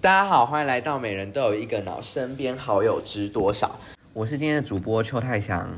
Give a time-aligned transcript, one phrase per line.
[0.00, 3.80] 大家好，欢迎来到每人都有一个脑，身边好友知多少？
[4.12, 5.68] 我是今天的主播邱泰祥。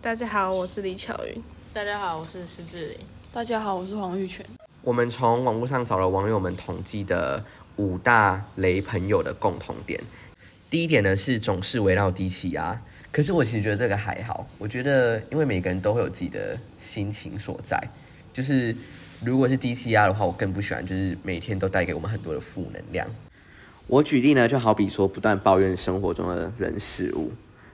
[0.00, 1.42] 大家好，我是李巧云。
[1.72, 2.98] 大家好，我是施志玲。
[3.32, 4.46] 大家好，我是黄玉泉。
[4.80, 10.00] 我们从网络上找了网友们统计的五大雷朋友的共同点。
[10.70, 12.80] 第一点呢是总是围绕低气压，
[13.10, 14.46] 可是我其实觉得这个还好。
[14.56, 17.82] 我觉得因为每个人都会有自己的心情所在，
[18.32, 18.72] 就是
[19.24, 23.04] 如果是低气压的话，我更不喜欢，就是每天都带给我们很多的负能量。
[23.86, 27.30] 我举例呢，就好比说不断抱怨生活中的人事物，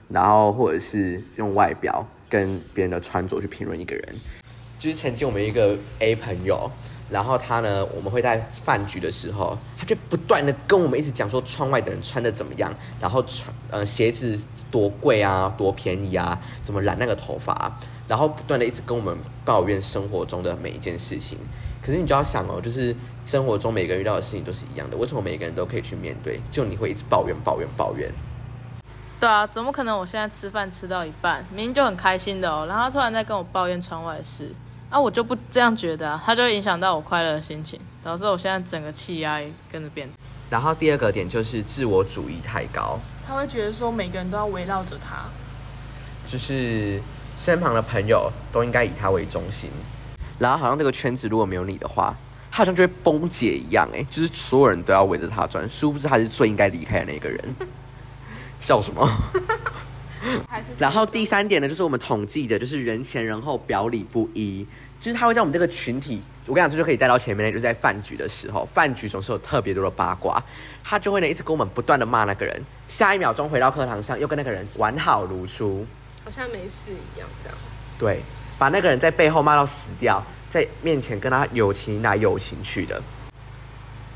[0.09, 4.15] 然后或者是用外表跟别人的穿着去评论一个人。
[4.77, 6.69] 就是曾经我们一个 A 朋友，
[7.11, 14.39] 然后他呢，我们会在饭局的时候，他就不断的跟我们一直讲说窗外的人穿的怎么样，然后穿呃鞋子
[14.71, 21.37] 多贵啊，多便宜啊，怎么染那个头发，然后不断的一直跟我们抱怨生活中的每一件事情。
[21.83, 26.39] 可是你就要想哦，就是生活中每个人遇到的事情都是一样的，为什么每个人都可以去面对？
[26.49, 28.09] 就你会一直抱怨、抱怨、抱怨？
[29.19, 29.97] 对啊，怎么可能？
[29.97, 34.51] 我现在吃饭吃到一半，明明就很开心的哦，然后突然在跟我抱怨窗外的事，
[34.91, 39.39] 啊，我就不这样觉得啊，他就会影响到我快乐的心情，导致我现在整个气压
[39.71, 40.07] 跟着变。
[40.49, 45.23] 然后第二个点就是自我主义太高，他会觉得说每个人都要围绕着他，
[46.27, 47.01] 就是
[47.37, 49.69] 身旁的朋友都应该以他为中心，
[50.37, 52.13] 然后好像这个圈子如果没有你的话，
[52.51, 57.55] 他好像就会崩解一样，哎，就是所有人都要围着他转，殊不知他是最应该离开的那个人。
[58.59, 59.09] 笑什么？
[60.77, 64.65] 然后第三点呢，就是我们统计的，就是人前人后表里不一，
[64.99, 70.41] 就是他会在我们这个群体，我跟你讲，这就可以带到前面，就是在饭局的时候，饭局总是有特别多的八卦，
[70.83, 75.85] 他就会呢一直跟我们不断的骂那个人，下一秒钟回到课堂上又跟那个人完好如初，
[76.23, 77.57] 好像没事一样，这样。
[77.97, 78.19] 对，
[78.57, 83.01] 把那个人在背后骂到死掉，在面前跟他友情来友情去的。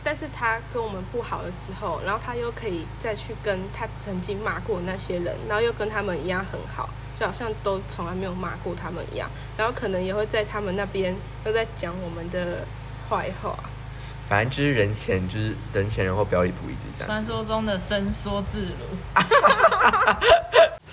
[0.05, 6.87] 但是他跟我们不好的时候，然后他又可以再去跟他曾经骂过那些人，然后又跟他们一样很好，
[7.19, 9.27] 就好像都从来没有骂过他们一样，
[9.57, 11.15] 然后可能也会在他们那边
[11.47, 12.59] 又在讲我们的
[13.09, 13.57] 坏话。
[14.29, 17.07] 反正就是人前就是人前人后表里不一，这样。
[17.07, 18.97] 传说中的伸缩自如。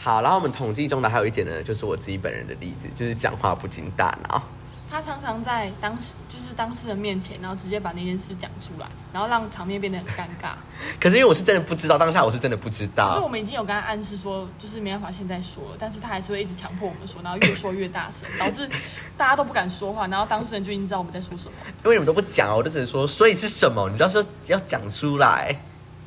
[0.02, 4.42] 好，然后我们统计中的还有一点呢，就是我自己本人的例子，就是讲话不经大脑。
[4.92, 10.52] 他常常在当时就是当事人面前，然后直接把那件事讲出来，然后让场面变得很尴尬。
[11.00, 13.08] 可是因为我是真的不知道，当下我是真的不知道。
[13.08, 18.68] 可是我们已经有跟他暗示说，就是没办法现在说了，但是他还是会一直强迫我们说，然后越说越大声，导致
[19.16, 21.54] 大家都不敢说话，然后当事人就已经知道我们在说什么。
[21.84, 23.88] 因为你们都不讲，我就只能说，所以是什么？
[23.88, 25.56] 你到时候要讲出来。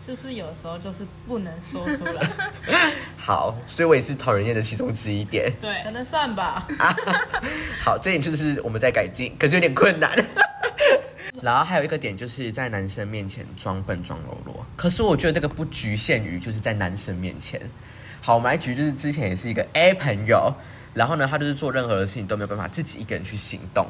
[0.05, 2.29] 是不是有的时候就是不能说出来？
[3.25, 5.51] 好，所以我也是讨人厌的其中之一点。
[5.59, 6.67] 对，可能算吧。
[7.83, 10.11] 好，这点就是我们在改进，可是有点困难。
[11.41, 17.59] 然后还有一个点就是在男生面前装笨装柔弱，可是我觉得这个不局限于就是在男生面前。
[18.21, 20.53] 好，我们来举就是之前也是一个 A 朋友，
[20.93, 23.87] 然后呢，他就是做任何的事情都没有办法自己一个人去行动。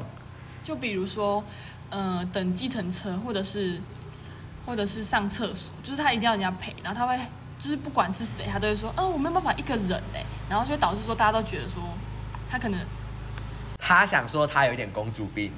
[0.64, 1.44] 就比如说，
[1.90, 3.78] 呃，等计程车，或者是。
[4.64, 7.16] 或者是上厕所，就是他一定要人家陪，然后他会
[7.58, 11.82] 就是不管是谁，他都会说，嗯，我没有办法一个人哎，然后就导致说大家都觉得说
[12.50, 12.80] 他可能
[13.78, 15.52] 他想说他有一点公主病，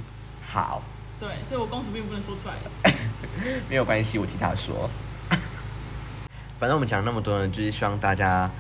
[0.47, 0.83] 好，
[1.19, 2.93] 对，所以我公主病不能说出来，
[3.69, 4.89] 没有关系，我替他说。
[6.59, 8.51] 反正我们讲那么多人，就是希望大家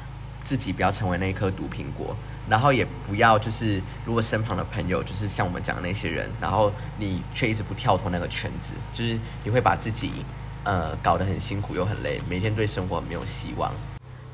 [0.44, 2.16] 自己不要成为那一颗毒苹果。
[2.48, 10.24] 然后也不要就是，如果身旁的朋友就是像我们讲的那些人，然后你却一直不跳脱那个圈子，就是你会把自己
[10.64, 13.72] 呃搞得很辛苦又很累，每天对生活没有希望。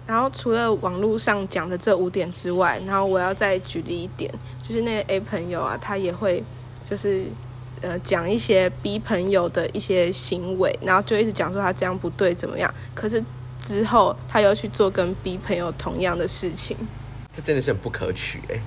[0.07, 4.31] 然后除了网络上讲的这五点之外，然后我要再举例一点，
[4.63, 6.45] 就是那个 A 朋友啊，他也会
[6.85, 7.25] 就是
[7.81, 13.25] 呃讲一些 B 朋友的一些行为，然后就一直讲说他这样不对怎么样，可是
[13.63, 16.77] 之后他又去做跟 B 朋友同样的事情。
[17.33, 18.61] 这真的是很不可取哎！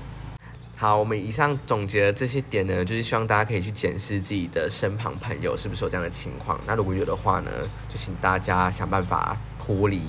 [0.80, 6.60] 好，我们以上总结的这些点呢，就是希望大家可以去检视自己的身旁朋友是不是有这样的情况。
[6.68, 7.50] 那如果有的话呢，
[7.90, 10.00] 就请大家想办法脱离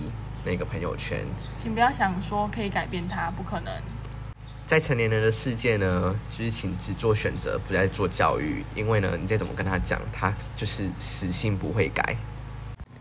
[0.44, 1.24] 那个朋友圈。
[1.54, 3.72] 请不要想说可以改变他，不可能。
[4.66, 12.14] 在成年人的世界呢，就是请只做选择，不再做教育，因为呢，你再怎么跟他讲，他就是死性不会改。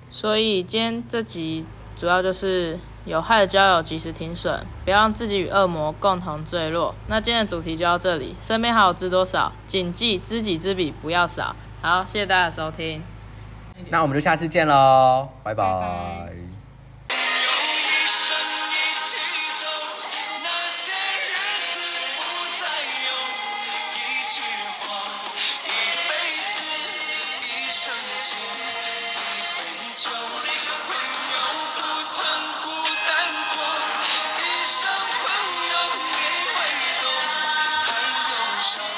[0.09, 1.65] 所以今天这集
[1.97, 2.79] 主要就是。
[3.07, 6.93] 有害的交友及时停损，不要让自己与恶魔共同坠落。
[7.07, 9.49] 那今天的主题就到这里，身边好友知多少？
[9.65, 11.55] 谨记知己知彼，不要少。
[11.81, 13.01] 好，谢谢大家收听，
[13.89, 16.33] 那我们就下次见喽，拜拜。
[38.57, 38.96] Show.